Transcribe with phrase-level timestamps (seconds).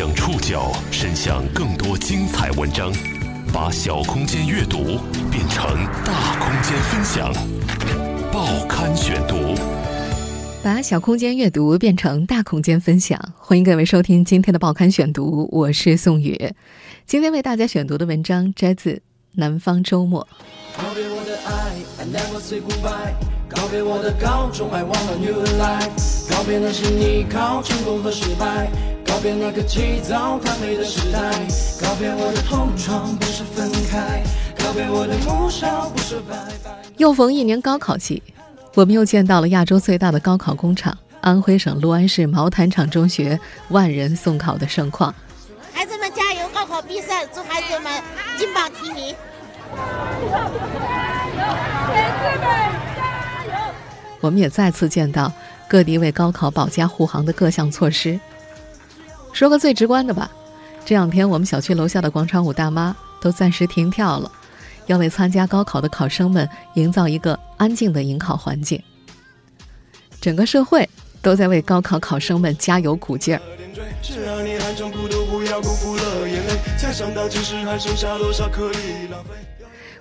[0.00, 2.90] 将触角伸向更多精彩文章，
[3.52, 4.98] 把小空间阅读
[5.30, 7.30] 变成大空间分享。
[8.32, 9.54] 报刊选读，
[10.64, 13.20] 把小空间阅读变成大空间分享。
[13.36, 16.50] 欢迎各位收听今天的报刊选读，我是宋宇。
[17.04, 18.92] 今天为大家选读的文章摘自
[19.32, 20.26] 《南方周末》。
[20.82, 23.12] 告别我的爱，I never say goodbye。
[23.50, 26.34] 告别我的高中，I want a new life。
[26.34, 28.70] 告别那些你靠、成功和失败。
[29.20, 31.20] 告别那个起早贪黑的时代。
[31.78, 34.22] 告别我的同窗，不是分开。
[34.56, 36.34] 告别我的梦想，不是拜
[36.64, 36.70] 拜。
[36.96, 38.22] 又逢一年高考季，
[38.72, 43.38] 我们又见到了亚洲最大的高考工厂——安徽省六安市毛坦厂中学
[43.68, 45.14] 万人送考的盛况。
[45.70, 46.48] 孩子们加油！
[46.54, 48.02] 高考必胜，祝孩子们
[48.38, 49.14] 金榜题名。
[54.22, 55.30] 我们也再次见到
[55.68, 58.18] 各地为高考保驾护航的各项措施。
[59.32, 60.30] 说个最直观的吧，
[60.84, 64.30] 这两天我们小区楼下的广场舞大妈都暂时停跳了，
[64.86, 68.80] 要为参加高考的考生们营造一个安静的迎考环境。
[70.20, 70.88] 整个社会
[71.22, 73.40] 都在为高考考生们加油鼓劲儿。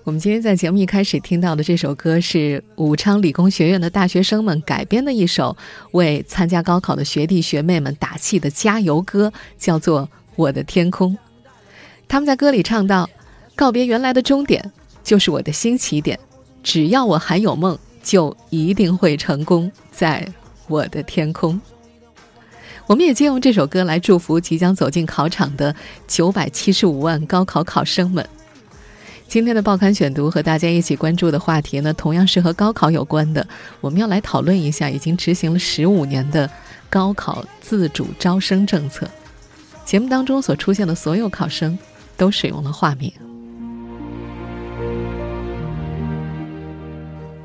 [0.05, 5.55] 我们今天在节目一开始听到的这首歌是武昌理工学院的大学生们改编的一首
[5.91, 10.03] 为参加高考的学弟学妹们打气的加油歌，叫做
[10.35, 11.13] 《我的天空》。
[12.07, 13.09] 他们在歌里唱到
[13.55, 14.71] ：“告别原来的终点，
[15.03, 16.17] 就是我的新起点。
[16.63, 19.71] 只要我还有梦，就一定会成功。
[19.91, 20.27] 在
[20.67, 21.59] 我的天空。”
[22.87, 25.75] 我们也借用这首歌来祝福即将走进考场的
[26.07, 28.27] 九百七十五万高考考生们。
[29.29, 33.47] 今天的报刊选读和大家一起关注的话题呢，同样是和高考有关的。
[33.79, 36.49] 我们要来讨论一下已经执行了十五年的
[36.89, 39.07] 高考自主招生政策。
[39.85, 41.77] 节目当中所出现的所有考生
[42.17, 43.13] 都使用了化名。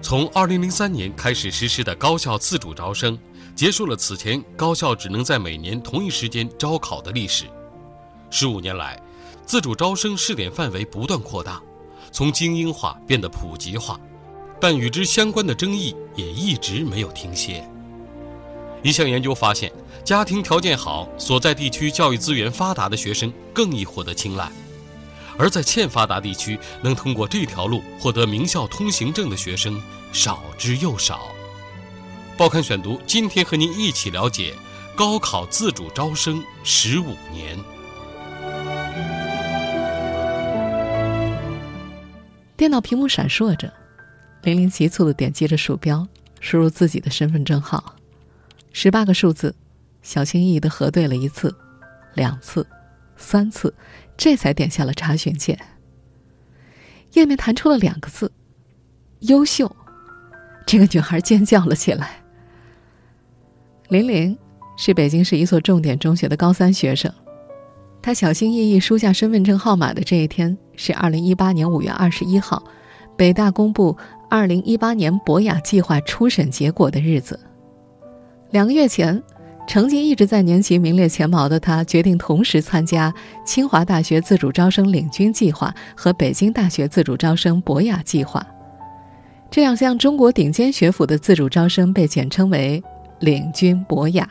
[0.01, 3.19] 从二零零三年开始实施的高校自主招生，
[3.55, 7.45] 结束了此前高校只能在每年同一时间招考的历史。
[8.31, 8.99] 十五年来，
[9.45, 11.61] 自主招生试点范围不断扩大，
[12.15, 13.99] 从精英化变得普及化，
[14.61, 17.69] 但与之相关的争议也一直没有停歇。
[18.85, 19.73] 一项研究发现，
[20.05, 24.49] 家庭条件好、所在地区教育资源发达的学生更易获得青睐。
[25.37, 29.83] 而在欠发达地区，能通过这条路获得名校通行证的学生
[30.13, 31.23] 少之又少。
[32.37, 34.55] 报刊选读，今天和您一起了解
[34.95, 37.59] 高考自主招生十五年。
[42.57, 43.73] 电脑屏幕闪烁着，
[44.43, 46.07] 玲玲急促的点击着鼠标，
[46.41, 47.97] 输入自己的身份证号，
[48.73, 49.55] 十八个数字，
[50.03, 51.55] 小心翼翼的核对了一次、
[52.15, 52.67] 两次、
[53.17, 53.75] 三次。
[54.17, 55.59] 这才点下了查询键。
[57.15, 58.31] 页面弹出了两个字
[59.27, 59.75] ：“优秀。”
[60.65, 62.23] 这个女孩尖叫了起来。
[63.89, 64.39] 玲玲
[64.77, 67.13] 是北京市一所重点中学的高三学生，
[68.05, 72.63] 他小心翼翼输下身份证号码的这一天是二零一八年五月二十一号，
[73.17, 73.97] 北大公布
[74.29, 77.41] 二零一八年博雅计划初审结果的日子。
[78.51, 79.23] 两个月前。
[79.67, 83.11] 成绩一直在年级名列前茅的他，决定同时参加
[83.47, 88.47] 清华大学自主招生领军计划和北京大学自主招生博雅计划。
[89.51, 92.85] 这两项中国顶尖学府的自主招生被简称为
[93.21, 94.29] “领军博雅”。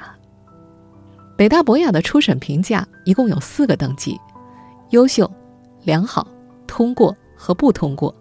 [1.36, 4.20] 北大博雅的初审评价一共有四个等级：
[4.92, 5.30] 优秀、
[5.84, 6.28] 良好、
[6.68, 8.14] 通过和不通过。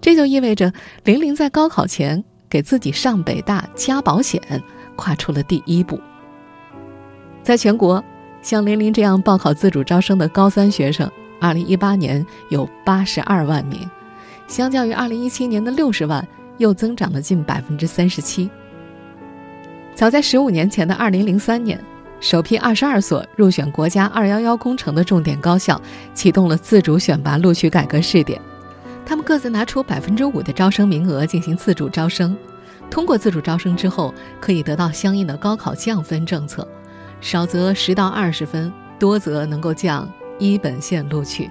[0.00, 0.72] 这就意味着
[1.04, 4.40] 玲玲在高考前给自己上北大加保险，
[4.96, 5.98] 跨出了第一步。
[7.42, 8.02] 在全国，
[8.42, 11.10] 像玲玲这样报考自主招生的高三学生，
[11.40, 13.78] 二零一八年有八十二万名，
[14.46, 16.26] 相较于二零一七年的六十万，
[16.56, 18.50] 又增长了近百分之三十七。
[19.94, 21.78] 早在十五年前的二零零三年，
[22.24, 25.78] 首批二十二所入选国家“二幺幺”工程的重点高校
[26.14, 28.40] 启动了自主选拔录取改革试点，
[29.04, 32.34] 他们各自拿出百分之五的招生名额进行自主招生，
[32.90, 36.66] 通过自主招生之后，可以得到相应的高考降分政策。
[37.20, 41.50] 少则十到二十分，多则能够降一本线录取。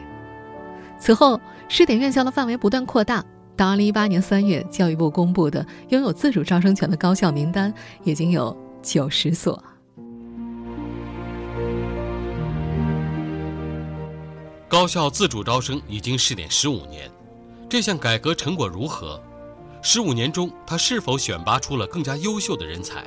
[0.97, 1.39] 此后，
[1.69, 3.23] 试点院校的范围不断扩大，
[3.55, 7.71] 到二零一八年三月，教育部公布的拥有自主招生权的高校名单
[8.03, 9.63] 已经有九十所。
[14.73, 17.07] 高校自主招生已经试点十五年，
[17.69, 19.21] 这项改革成果如何？
[19.83, 23.05] 十五年中，它是否选拔出了更加优秀的人才？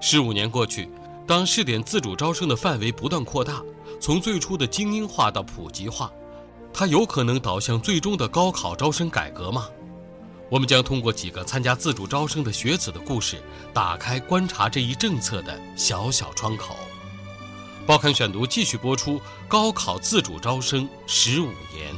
[0.00, 0.88] 十五年过去。
[1.26, 3.60] 当试点自主招生的范围不断扩大，
[4.00, 6.08] 从最初的精英化到普及化，
[6.72, 9.68] 它有可能导向最终的高考招生改革吗？
[10.48, 13.42] 我们将通过几个参加自主招生的学子的故事，
[13.72, 16.76] 打开观察这一政策的小小窗口。
[17.86, 21.94] 报刊选读继续播出：高考自主招生十五年。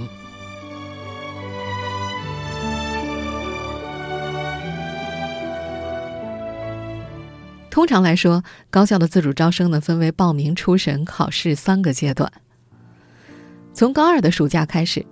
[7.70, 12.32] 通常来说，高校的自主招生呢，分为报名、初审、考试三个阶段。
[13.72, 15.06] 从高二的暑假开始，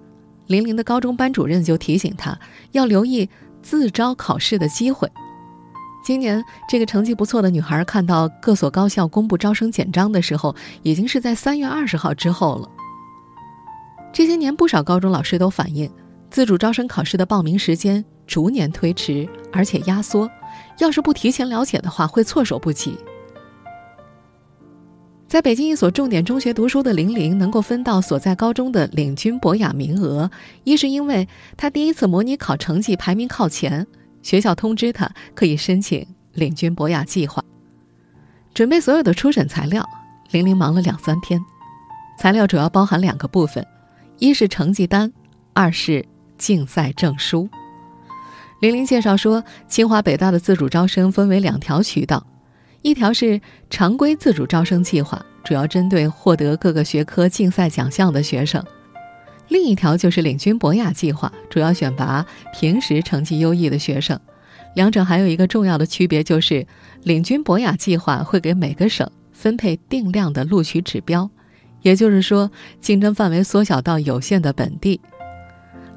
[0.48, 2.36] 玲玲的高中班主任就提醒她
[2.72, 3.30] 要留意
[3.62, 5.08] 自招考试的机会。
[6.04, 12.68] 今年这个成绩不错的女孩看到各所高校公布招生简章的时候，已经是在三月二十号之后了。
[14.12, 15.90] 这些年，不少高中老师都反映，
[16.30, 20.30] 自主招生考试的报名时间逐年推迟，而且压缩。
[20.78, 22.98] 要是不提前了解的话，会措手不及。
[25.26, 30.30] 在北京一所重点中学读书的玲玲，能够分到所在高中的领军博雅名额，
[30.64, 33.86] 一是因为她第一次模拟考成绩排名靠前，
[34.24, 37.44] 学校通知他可以申请领军博雅计划。
[38.52, 39.88] 准备所有的初审材料，
[40.30, 41.40] 玲玲忙了两三天。
[42.18, 43.64] 材料主要包含两个部分：
[44.18, 45.12] 一是成绩单，
[45.52, 46.04] 二是
[46.38, 47.48] 竞赛证书。
[48.60, 52.24] 玲玲介绍说，清华北大的自主招生分为两条渠道，
[52.82, 58.62] 一条是常规自主招生计划，主要针对获得各个学科竞赛奖项的学生；
[59.54, 64.18] 另一条就是领军博雅计划，主要选拔平时成绩优异的学生。
[64.74, 66.66] 两者还有一个重要的区别，就是
[67.04, 71.30] 领军博雅计划会给每个省分配定量的录取指标，
[71.82, 75.00] 也就是说，竞争范围缩小到有限的本地。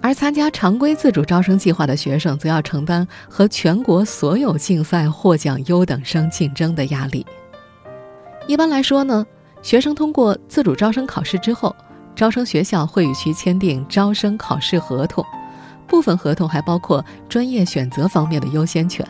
[0.03, 7.25] 而参加常规自主招生计划的学生，则要承担和全国所有竞赛获奖优等生竞争的压力。
[8.45, 9.25] 一般来说呢，
[9.63, 11.75] 学生通过自主招生考试之后，
[12.17, 15.23] 招生学校会与其签订招生考试合同，
[15.85, 19.07] 部分合同还包括专业选择方面的优先权。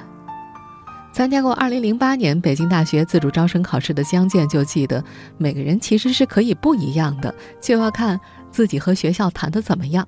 [1.13, 5.01] 参加过2008年北京大学自主招生考试的江建就记得，
[5.37, 8.19] 每个人其实是可以不一样的，就要看
[8.51, 10.05] 自己和学校谈的怎么样。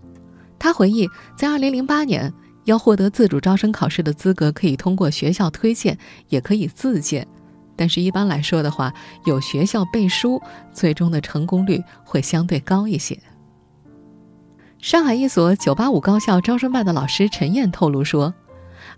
[0.59, 2.33] 他回忆，在2008年，
[2.65, 5.97] 要获得自主招生考试的资格，可以通过学校推荐，
[6.27, 7.25] 也可以自荐。
[7.79, 8.93] 但是，一般来说的话，
[9.25, 10.41] 有学校背书，
[10.73, 13.17] 最终的成功率会相对高一些。
[14.79, 18.33] 上海一所985高校招生办的老师陈燕透露说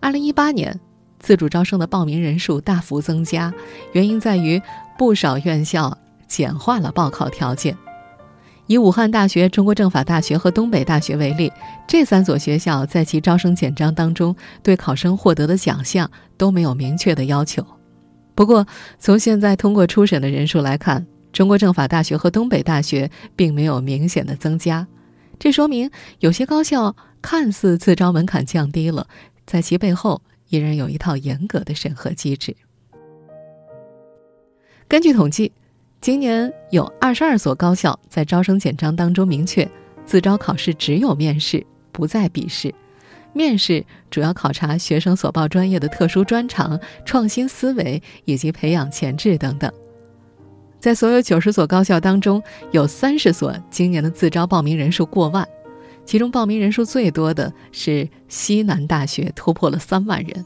[0.01, 0.79] ，2018年
[1.19, 3.53] 自主招生的报名人数大幅增加，
[3.91, 4.59] 原因在于
[4.97, 5.95] 不少院校
[6.27, 7.77] 简化了报考条件。
[8.65, 11.53] 以武汉大学、中国政法大学和东北大学为例，
[11.87, 17.63] 这三所学校在其招生简章当中对考生获得的奖项都没有明确的要求。
[18.41, 18.65] 不过，
[18.97, 24.87] 从现在通过初审的人数来看，中国政法大学和东北大学并没有明显的增加，
[25.37, 25.91] 这说明
[26.21, 29.05] 有些高校看似自招门槛降低了，
[29.45, 32.55] 在其背后依然有一套严格的审核机制。
[34.87, 35.51] 根据统计。
[36.01, 39.69] 今年有二十二所高校在招生简章当中明确，
[40.03, 42.73] 自招考试只有面试，不再笔试。
[43.33, 49.71] 面试主要考察学生所报专业的特殊专长、创新思维以及培养潜质等等。
[50.79, 52.41] 在所有九十所高校当中，
[52.71, 55.47] 有三十所今年的自招报名人数过万，
[56.05, 60.43] 其中报名人数最多的是西南大学，突破了三万人。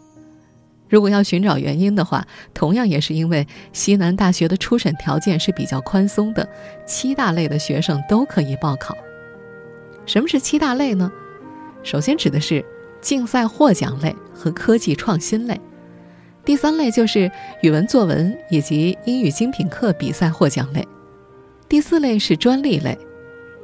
[0.87, 6.47] 如果要寻找原因的话，同样也是因为西南大学的初审条件是比较宽松的，
[6.85, 8.95] 七大类的学生都可以报考。
[10.05, 11.11] 什么是七大类呢？
[11.81, 12.63] 首先指的是
[13.05, 15.61] 竞赛获奖类和科技创新类，
[16.43, 17.31] 第三类就是
[17.61, 20.83] 语文作文以及英语精品课比赛获奖类，
[21.69, 22.97] 第四类是专利类，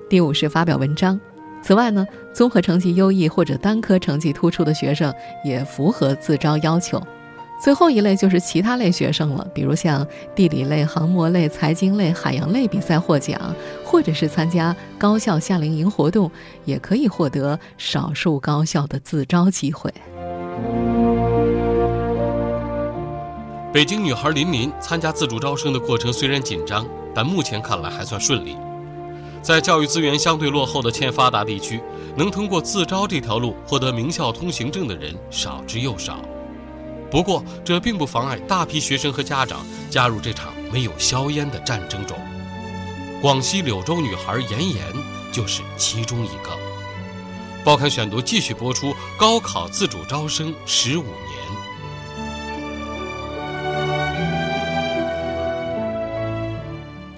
[0.07, 1.19] 第五是发表文章。
[1.63, 5.11] 此外呢，综合成绩优异或者单科成绩突出的学生
[5.43, 7.01] 也符合自招要求。
[7.61, 13.39] 最后一类就是其他类学生了，比如像地理类、航模类、财经类、海洋类比赛获奖，
[13.85, 16.29] 或者是参加高校夏令营活动，
[16.65, 19.93] 也可以获得少数高校的自招机会。
[23.71, 28.57] 北京女孩林林参加自主招生的过程虽然紧张，但目前看来还算顺利。
[29.43, 31.79] 在教育资源相对落后的欠发达地区，
[32.17, 36.17] 能通过自招这条路获得名校通行证的人少之又少。
[37.11, 42.17] 不过，这并不妨碍大批学生和家长加入这场没有硝烟的战争中。
[43.21, 44.81] 广西柳州女孩妍妍
[45.31, 46.57] 就是其中一个。
[47.65, 51.11] 报刊选读继续播出：高考自主招生十五年。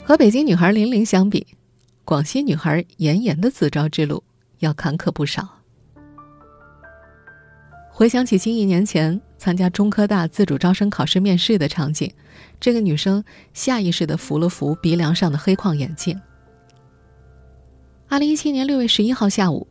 [0.04, 1.46] 和北京女孩玲玲相比，
[2.04, 4.24] 广西女孩妍妍的自招之路
[4.60, 5.48] 要坎坷不少。
[7.90, 12.10] 回想起近一年前参加中科大自主招生考试面试的场景，
[12.62, 13.22] 这个女生
[13.54, 16.18] 下意识地扶了扶鼻梁上的黑框眼镜。
[18.08, 19.68] 二零一七年六月十一号下午，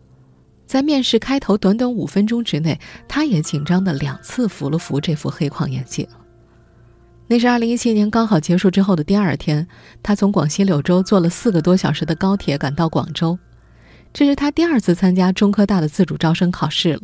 [0.66, 6.06] 在面试开头短短五分钟之内，她也紧张的两次扶了扶这副黑框眼镜。
[7.26, 9.66] 那是二零一七年高考结束之后的第二天，
[10.02, 13.38] 她从广西柳州坐了四个多小时的高铁赶到广州，
[14.12, 17.00] 这是她第二次参加中科大的自主招生考试了。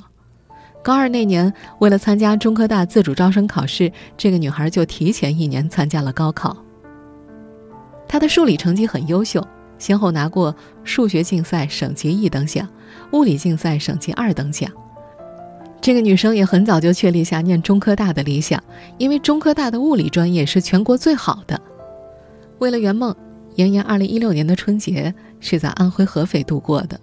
[0.83, 6.57] 高二那年，为了参加中科大自主招生考试，这个女孩就提前一年参加了高考。
[8.07, 9.47] 她的数理成绩很优秀，
[9.79, 10.55] 先后拿过
[10.85, 12.67] 数学竞赛省级一等奖、
[13.13, 14.71] 物理竞赛省级二等奖。
[15.81, 18.63] 这个女生也很早就确立下念中科大的理想，
[18.97, 21.61] 因为中科大的物理专业是全国最好的。
[22.59, 23.15] 为了圆梦，
[23.57, 26.99] 妍妍2016年的春节是在安徽合肥度过的。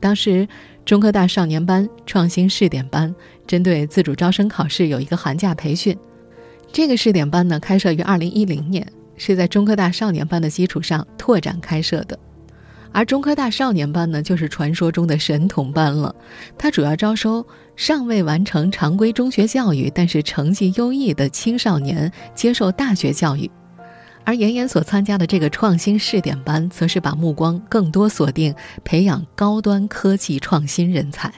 [0.00, 0.48] 当时，
[0.84, 3.14] 中科大少年班创新试点班
[3.46, 5.96] 针对自主招生考试有一个寒假培训。
[6.72, 12.18] 这个试点班呢，开设于2010年，是在中科大少年班的基础上拓展开设的。
[12.92, 16.12] 而中科大少年班呢，就是传说中的神童班了。
[16.58, 17.46] 它主要招收
[17.76, 23.48] 尚未完成常规中学教育，但是成绩优异的青少年接受大学教育。
[24.24, 31.32] 而妍妍所参加的这个创新试点班，则是把目光更多锁定培养高端科技创新人才。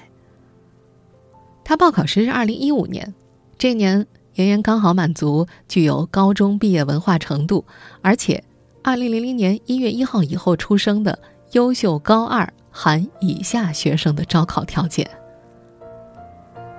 [1.65, 3.15] 他报考时是二零一五年，
[3.57, 7.65] 这年妍妍刚好满足具有高中毕业文化程度，
[8.03, 8.43] 而且
[8.83, 11.19] 二零零零年一月一号以后出生的
[11.53, 15.09] 优秀高二含以下学生的招考条件。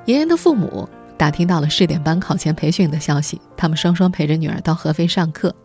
[0.06, 5.56] 妍妍的父母打听到了试点班考前培训的消息，他们双双陪着女儿到合肥上课。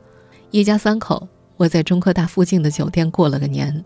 [0.51, 1.29] 一家三口
[1.59, 3.85] 我在中科大附近的酒店过了个年。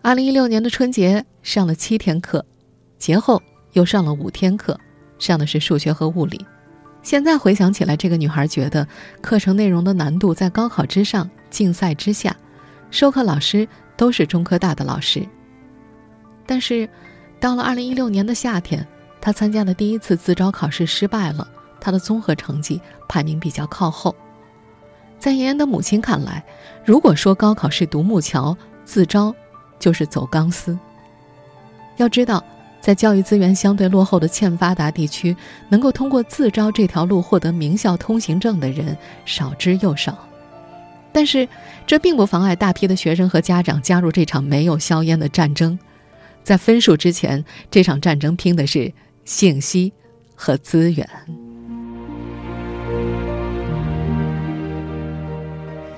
[0.00, 2.44] 二零一六年的春节上了七天课，
[2.98, 3.40] 节后
[3.74, 4.76] 又上了五天课，
[5.20, 6.44] 上的是数学和物理。
[7.00, 8.86] 现在回想起来，这个女孩觉得
[9.20, 12.36] 课程内容的难度在高考之上，竞赛之下，
[12.90, 15.24] 授课老师都是中科大的老师。
[16.44, 16.88] 但是，
[17.38, 18.84] 到了二零一六年的夏天，
[19.20, 21.48] 她参加的第一次自招考试失败了，
[21.80, 24.12] 她的综合成绩排名比较靠后。
[25.22, 26.42] 在妍妍的母亲看来，
[26.84, 29.32] 如果说高考是独木桥，自招
[29.78, 30.76] 就是走钢丝。
[31.96, 32.42] 要知道，
[32.80, 35.36] 在教育资源相对落后的欠发达地区，
[35.68, 40.18] 能够通过自招这条路获得名校通行证的人少之又少。
[41.12, 41.48] 但是，
[41.86, 45.78] 这并不妨碍大批的学生和家长加入这场没有硝烟的战争。
[46.42, 48.92] 在分数之前，这场战争拼的是
[49.24, 49.92] 信息
[50.34, 51.08] 和资源。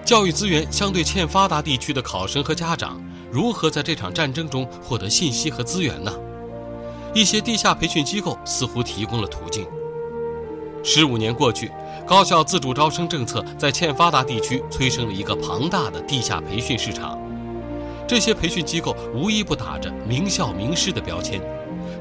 [0.05, 6.13] 教育资源相对欠发达地区的考生和家长，如何在这场战争中获得信息和资源呢？
[7.15, 9.67] 一些地下培训机构似乎提供了途径。
[10.83, 11.71] 十五年过去，
[12.07, 17.19] 高校自主招生政策在欠发达地区催生了一个庞大的地下培训市场。
[18.07, 21.41] 这些培训机构无一不打着名校名师的标签，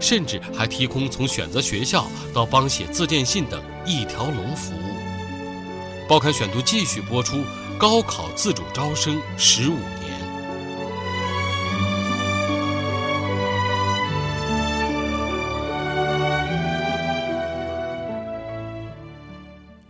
[0.01, 6.07] 甚至还提供从选择学校到帮写自荐信等一条龙服务。
[6.09, 7.41] 报刊选读继续播出。
[7.83, 10.17] 高考自主招生十五年，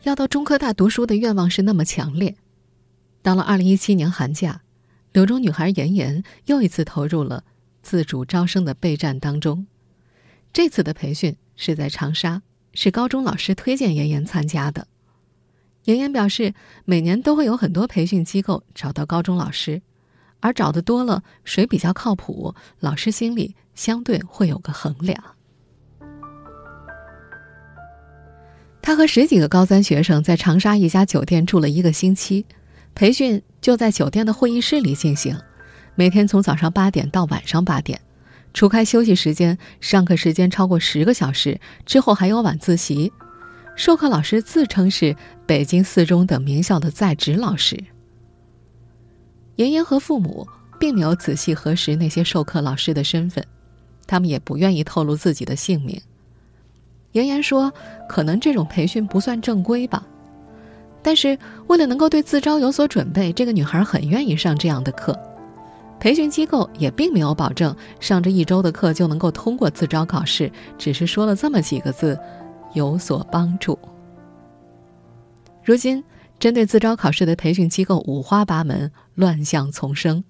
[0.02, 2.36] 要到中科大读书的愿望是那么强烈。
[3.22, 4.64] 到了二零一七年寒假，
[5.12, 7.44] 柳州女孩妍妍又一次投入了
[7.84, 9.68] 自主招生的备战当中。
[10.52, 12.42] 这次的培训是在长沙，
[12.74, 14.88] 是高中老师推荐妍妍参加的。
[15.86, 16.54] 妍妍表示，
[16.86, 19.82] 每年都会有很多培训机构找到高中老师，
[20.40, 25.22] 而找的多了，谁比较靠谱，老师心里相对会有个衡量。
[28.82, 32.46] 他和十几个高三学生在长沙一家酒店住了一个星期，
[32.96, 35.38] 培训就在酒店的会议室里进行，
[35.96, 38.00] 每天从早上八点到晚上八点，
[38.54, 43.12] 除开休息时间，上课时间超过十个小时，之后还有晚自习。
[43.76, 45.16] 授课老师自称是
[45.46, 47.78] 北京四中等名校的在职老师。
[49.56, 50.48] 妍妍和父母
[50.80, 53.46] 并没有仔细核实那些授课老师的身份，
[54.06, 56.00] 他们也不愿意透露自己的姓名。
[57.14, 57.72] 妍妍说
[58.08, 60.04] ：“可能这种培训不算正规吧，
[61.02, 61.38] 但是
[61.68, 65.18] 为了能够对自招有所准备，这个女孩很愿意上这样的课。
[66.00, 72.18] 培训机构也并没有保证上这一周的课就能够通过自招考试，只是说了这么几个字。”
[72.74, 73.78] 有所帮助。
[75.64, 76.04] 如今，
[76.40, 80.24] 针对自招考试的培训机构五花八门，乱象丛生。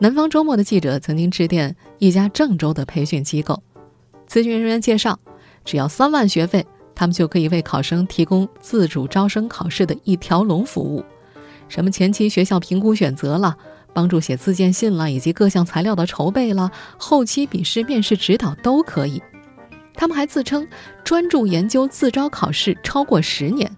[0.00, 3.62] 南方周末的记者曾经致电一家郑州的培训机构，
[4.28, 5.18] 咨询人员介绍，
[5.64, 11.04] 只要三万学费，他们就可以为考生提供自主招生考试的一条龙服务，
[11.68, 13.56] 什么前期学校评估选择了，
[13.92, 19.22] 帮助写自荐信了，以及各项材料的筹备了，后期笔试、面试指导都可以。
[19.98, 20.64] 他们还自称
[21.02, 23.68] 专注研究自招考试超过十年，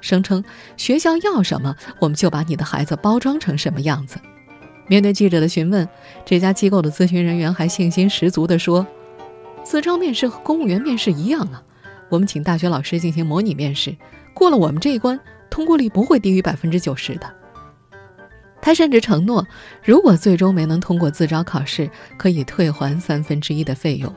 [0.00, 0.42] 声称
[0.78, 4.18] 学校要什么，我们就把你的孩子包装成什么样子。
[4.88, 5.86] 面对记者的询问，
[6.24, 8.86] 这家机构的咨询人员还信心十足地说
[9.62, 11.62] ：“自招面试和公务员面试一样啊，
[12.08, 13.94] 我们请大学老师进行模拟面试，
[14.32, 17.30] 过了我们这一关，通过率不会低于百分之九十的。”
[18.62, 19.46] 他甚至承诺，
[19.84, 24.10] 如果最终没能通过自招考试，可以退还三分之一的费用。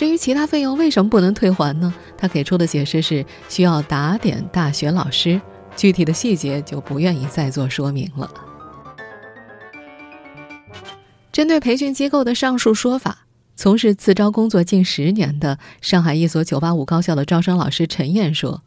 [0.00, 1.92] 至于其他费用为什么不能退还呢？
[2.16, 5.38] 他给出的解释是需要打点大学老师，
[5.76, 8.32] 具体的细节就不愿意再做说明了。
[11.30, 13.26] 针对培训机构的上述说法，
[13.56, 18.62] 从事自招工作近十年的上海一所985高校的招生老师陈燕说：“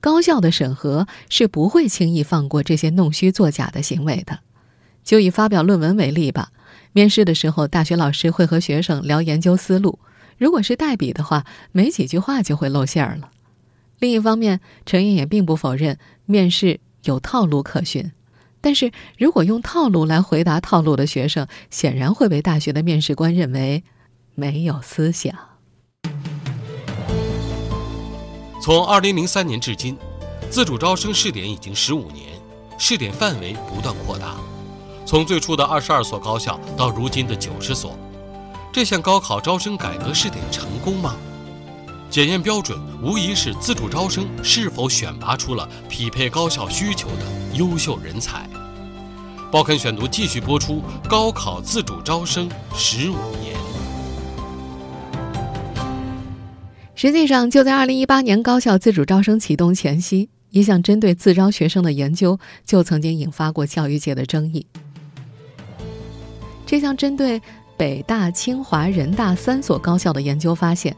[0.00, 4.38] 高校的审核是不会轻易放过这些弄虚作假的行为的。
[5.02, 6.50] 就以发表论文为例吧，
[6.92, 9.98] 面试的时候，大学老师会和学生聊研究思路，
[10.38, 13.30] 如果是代笔的话，没几句话就会露馅儿了。
[13.98, 18.12] 另一方面，陈燕也并不否认面试有套路可循。”
[18.60, 23.84] 但是如果用套路来回答套路的学生，显然会被大学的面试官认为
[24.34, 25.32] 没有思想。
[28.60, 29.96] 从二零零三年至今，
[30.50, 32.32] 自主招生试点已经十五年，
[32.76, 34.34] 试点范围不断扩大，
[35.06, 37.96] 从最初的二十二所高校到如今的九十所。
[38.76, 41.16] 这项高考招生改革试点成功吗？
[42.10, 48.46] 检验标准无疑是自主招生是否选拔出了匹配高校需求的优秀人才。
[49.50, 50.82] 报刊选读继续播出。
[51.08, 53.56] 高考自主招生十五年，
[56.94, 64.66] 实际上就在二零一八年高校自主招生启动前夕，一项针对自招学生的研究就曾经引发过教育界的争议。
[66.66, 67.40] 这项针对
[67.76, 70.94] 北大、清华、人大三所高校的研究发现。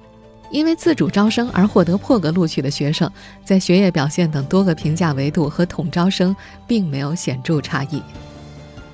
[0.50, 3.10] 因为自主招生而获得破格录取的学生，
[3.44, 6.34] 在学业表现等多个评价维度和统招生
[6.66, 8.02] 并没有显著差异。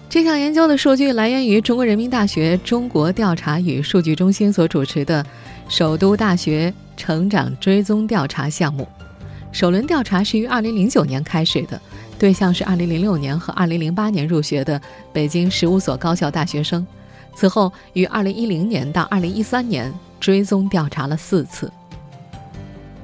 [0.09, 5.25] 这项研究的数据来源于中国人民大学中国调查与数据中心所主持的
[5.69, 8.89] 首都大学成长追踪调查项目。
[9.53, 11.81] 首轮调查是于2009年开始的，
[12.19, 14.81] 对象是2006年和2008年入学的
[15.13, 16.85] 北京15所高校大学生。
[17.35, 19.93] 此后，于2010年到2013年。
[20.21, 21.71] 追踪调查了四次。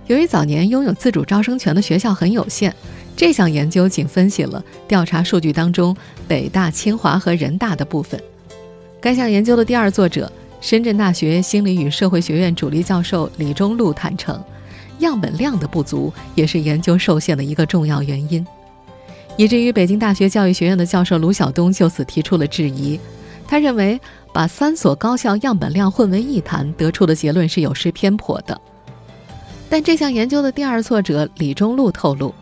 [0.06, 2.74] 由于早年拥有自主招生权的学校很有限，
[3.14, 5.94] 这项研究仅分析了调查数据当中
[6.26, 8.18] 北大、清华和人大的部分。
[9.02, 14.42] 该项研究的第二作者，深圳大学心理与社会学院主力教授李忠禄坦诚，
[15.00, 18.46] 样本量的不足也是研究受限的一个重要原因，
[19.36, 22.98] 以至于北京大学教育学院的教授卢晓东就此提出了质疑。
[23.46, 24.00] 他认为。
[24.32, 28.58] 把三所高校样本量混为一谈，得出的结论是有失偏颇的。
[29.68, 32.34] 但这项研究的第二作者李忠禄透露，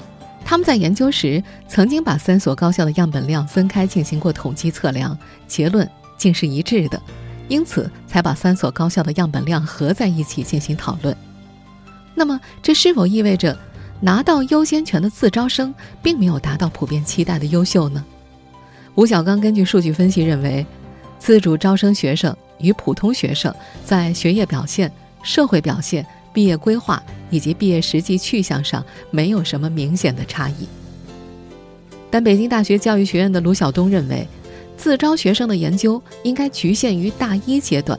[0.44, 7.00] 他们在研究时曾经把三所高校的样本量分开进行过统计测量，结论竟是一致的，
[7.48, 11.16] 因此才把三所高校的样本量合在一起进行讨论。
[12.14, 13.58] 那么，这是否意味着
[14.00, 18.04] 拿到优先权的自招生并没有达到普遍期待的优秀呢？
[18.94, 20.66] 吴小刚根据数据分析认为。
[21.18, 23.54] 自主招生学生与普通学生
[23.84, 24.90] 在学业表现、
[25.22, 30.66] 社会表现、毕业规划以及毕业实际去向上没有什么明显的差异。
[32.10, 34.26] 但北京大学教育学院的卢晓东认为，
[34.76, 37.98] 自招学生的研究应该局限于大一阶段，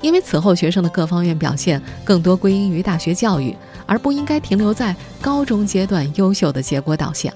[0.00, 3.54] 因为此后学生的各方面表现更多归因于大学教育，
[3.86, 7.32] 而不应该停留在高中阶段优秀的结果导向。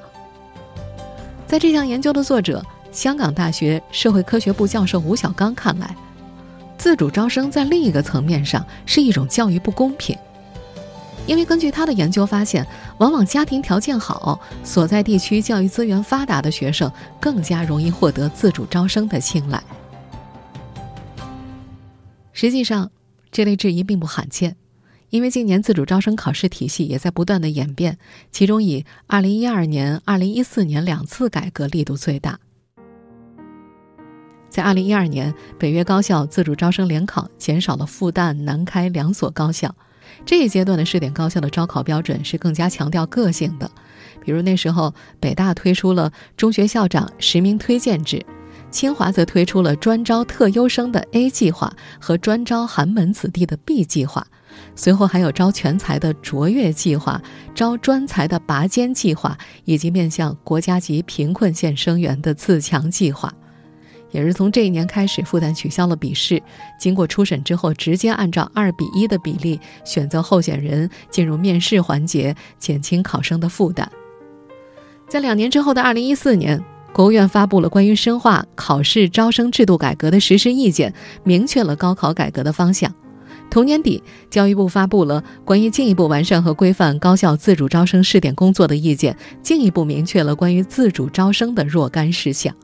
[1.46, 2.64] 在这项研究的作者。
[2.98, 5.94] 香港大学社会科学部教授吴小刚看来，
[6.76, 10.18] 自主招生在另一个层面上是一种教育不公平，
[11.24, 12.66] 因为根据他的研究发现，
[12.98, 19.62] 往往家庭条件好、所在地区教育资源发达的学生更加容易获得自主招生的青睐。
[22.32, 22.90] 实际上，
[23.30, 24.56] 这类质疑并不罕见，
[25.10, 27.96] 因为近年自主招生考试体系也在不断的演变，
[28.32, 32.40] 其中以2012年、2014年两次改革力度最大。
[34.48, 39.74] 在二零一二年，北约高校自主招生联考减少了复旦、南开两所高校，
[40.24, 43.70] 这一阶段的试点高校的招考标准是更加强调个性的，
[44.24, 48.24] 比如那时候北大推出了中学校长实名推荐制，
[48.70, 54.26] 清华则推出了专招特优生的 A 计划和专招寒门子弟的 B 计划，
[54.74, 57.20] 随后还有招全才的卓越计划、
[57.54, 63.32] 招专才的拔尖计划，以及面向国家级贫困县生源的自强计划。
[64.10, 66.42] 也是从这一年开始，复旦取消了笔试，
[66.78, 73.90] 经过初审之后，直接按照二比一的比例选择候选人进入面试环节，减轻考生的负担。
[75.08, 80.92] 在两年之后的二零一四年，国务院发布了关于深化考试招生制度改革的实施意见，
[81.24, 82.92] 明确了高考改革的方向。
[83.50, 92.54] 同年底，教育部发布了关于进一步完善和规范高校自主招生试点工作的意见，进一步明确了关于自主招生的若干事项。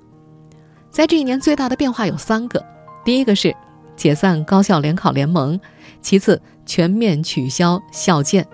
[0.94, 2.64] 在这一年，最大的变化有三个：
[3.04, 3.52] 第一个是
[3.96, 5.58] 解散高校联考联盟；
[6.00, 8.44] 其次，全面取消校建；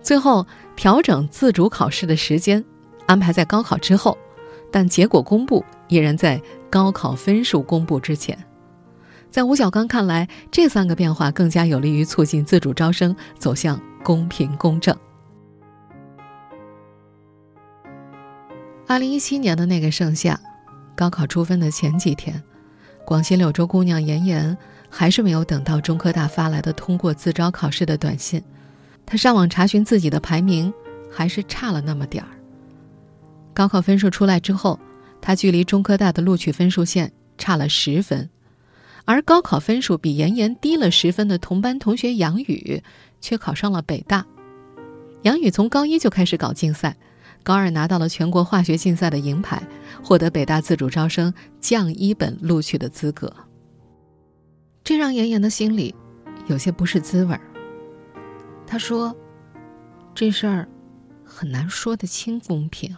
[0.00, 2.64] 最后，调整自主考试的时间，
[3.04, 4.16] 安排在高考之后，
[4.72, 8.36] 但结果公布依然在高考分数公布之前。
[9.28, 14.96] 在吴小刚看来，这三个变化更加有利于促进自主招生走向公平公正。
[18.86, 20.40] 二零一七年的那个盛夏。
[20.98, 22.42] 高考出分的前几天，
[23.06, 24.58] 广西柳州姑娘妍妍
[24.90, 28.42] 还是没有等到中科大发来的通过自招考试的短信。
[29.06, 30.74] 她上网查询自己的排名，
[31.08, 32.30] 还是差了那么点儿。
[33.54, 34.76] 高考分数出来之后，
[35.20, 38.28] 她距离中科大的录取分数线差了十分，
[39.04, 42.82] 而高考分数比妍妍低了十分的同班同学杨宇，
[43.20, 44.26] 却考上了北大。
[45.22, 46.96] 杨宇从高一就开始搞竞赛。
[47.48, 49.66] 高二拿到了全国化学竞赛的银牌，
[50.04, 51.32] 获得北大自主招生
[51.62, 53.34] 降一本录取的资格。
[54.84, 55.94] 这让妍妍的心里
[56.46, 57.40] 有些不是滋味儿。
[58.66, 59.16] 他说
[60.14, 60.68] ：“这事儿
[61.24, 62.94] 很难说得清公平。”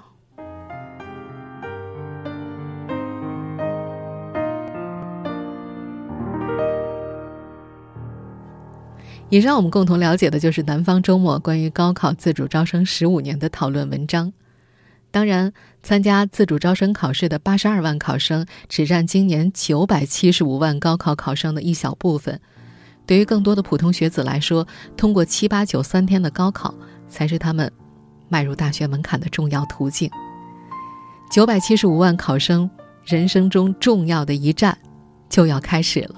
[9.32, 14.32] 以上我们共同了解的就是南方周末关于高考自主招生十五年的讨论文章。
[15.12, 15.52] 当然，
[15.84, 22.40] 参加自主招生考试的八十二万考生只占今年九百七十五万高考考生的一小部分。
[23.06, 24.66] 对于更多的普通学子来说，
[24.96, 26.74] 通过七八九三天的高考
[27.08, 27.70] 才是他们
[28.28, 30.10] 迈入大学门槛的重要途径。
[31.30, 32.68] 九百七十五万考生
[33.04, 34.76] 人生中重要的一站
[35.28, 36.16] 就要开始了。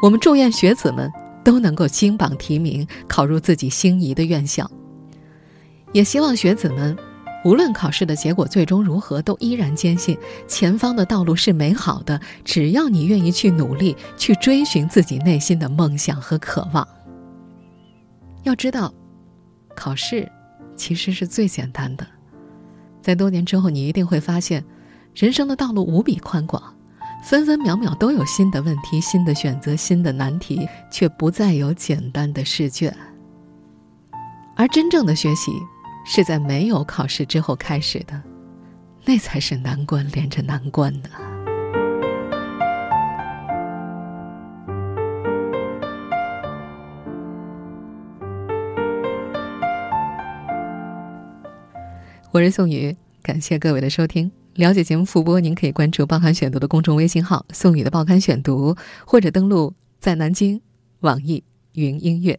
[0.00, 1.10] 我们祝愿学子们。
[1.44, 4.70] 都能够金榜题名，考入自己心仪的院校。
[5.92, 6.96] 也希望学子们，
[7.44, 12.20] 无论考试的结果最终如何，都依然坚信前方的道路是美好的。
[12.44, 16.86] 只要你愿意去努力，去追寻自己内心的梦想和渴望。
[18.44, 18.92] 要知道，
[19.74, 20.30] 考试
[20.76, 22.06] 其实是最简单的。
[23.02, 24.64] 在多年之后，你一定会发现，
[25.14, 26.74] 人生的道路无比宽广。
[27.22, 32.94] 分分秒秒都有新的问题、新的选择、新的难题，却不再有简单的试卷。
[34.56, 35.52] 而真正的学习，
[36.04, 38.20] 是在没有考试之后开始的，
[39.04, 41.08] 那才是难关连着难关呢。
[52.32, 54.39] 我是宋宇，感谢各位的收听。
[54.60, 60.60] 了解节目复播，您可以关注“报刊选读”的公众微信号“宋宇的报刊选读”，或者登录在南京
[61.00, 61.42] 网易
[61.72, 62.38] 云音乐。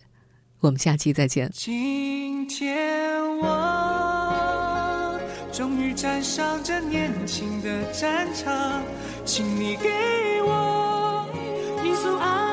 [0.60, 1.50] 我们下期再见。
[1.52, 5.20] 今天我
[5.52, 8.84] 终于站上这年轻的战场，
[9.26, 9.90] 请你给
[10.44, 11.26] 我
[11.84, 12.51] 一束爱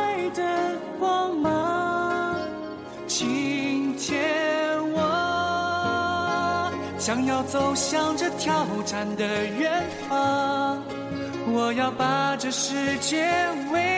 [7.09, 10.79] 想要走向这挑战的远方，
[11.51, 13.27] 我要把这世界
[13.73, 13.98] 为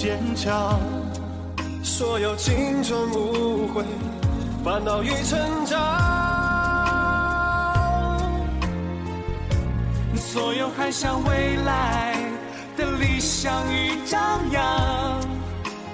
[0.00, 0.78] 坚强，
[1.82, 3.82] 所有青春无悔、
[4.64, 5.76] 烦恼与成长，
[10.14, 12.16] 所有海向未来
[12.76, 15.20] 的理想与张扬，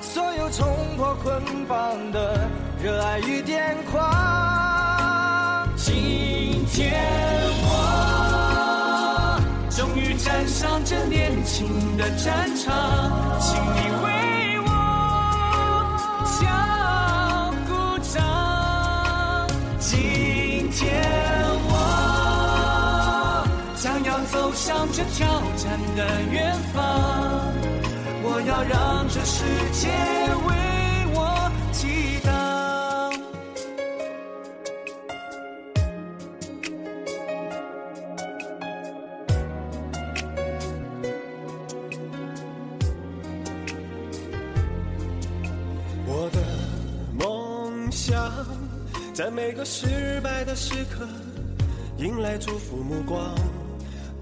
[0.03, 2.47] 所有冲破捆绑的
[2.83, 5.67] 热爱与癫狂。
[5.77, 6.93] 今天
[7.63, 9.41] 我
[9.71, 12.71] 终于站上这年轻的战场，
[25.97, 26.83] 的远方，
[28.23, 29.89] 我要让这世界
[30.47, 30.55] 为
[31.15, 32.33] 我激荡。
[46.07, 46.41] 我的
[47.17, 48.33] 梦想，
[49.15, 51.07] 在每个失败的时刻，
[51.99, 53.33] 迎来祝福目光，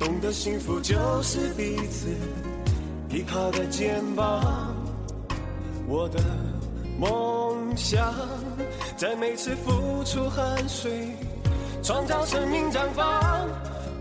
[0.05, 2.09] 懂得幸福就是彼此
[3.09, 4.75] 依靠的肩膀。
[5.87, 6.19] 我的
[6.99, 8.12] 梦想，
[8.97, 11.15] 在每次付出汗水，
[11.85, 13.49] 创造生命绽放，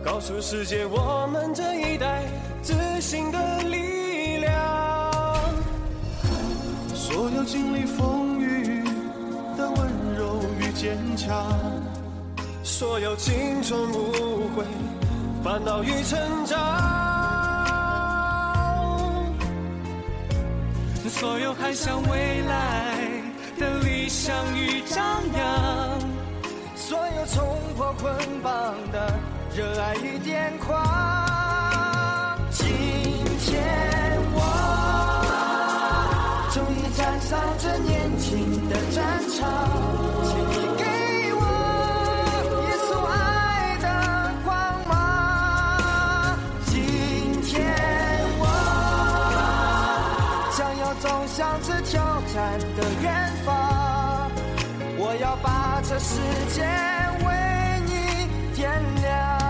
[0.04, 2.26] 告诉世界我们这一代
[2.64, 5.40] 自信的力量。
[6.96, 8.84] 所有经历风雨
[9.56, 11.54] 的温柔与坚强，
[12.64, 14.66] 所有青春无悔、
[15.44, 16.60] 烦恼与成长。
[21.10, 22.96] 所有海向未来
[23.58, 26.00] 的理想与张扬，
[26.76, 29.14] 所有冲破捆绑的
[29.56, 32.38] 热爱与癫狂。
[32.52, 32.68] 今
[33.40, 33.62] 天
[34.34, 34.40] 我
[36.54, 39.42] 终于站上这年轻的战场，
[50.92, 54.30] 将要走向这挑战的远方，
[54.98, 56.20] 我要把这世
[56.54, 56.64] 界
[57.26, 57.30] 为
[57.86, 58.70] 你点
[59.02, 59.41] 亮。